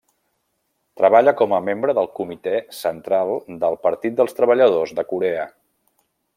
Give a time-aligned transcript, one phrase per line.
[1.01, 5.49] Treballa com a membre del Comitè Central del Partit dels Treballadors de Corea.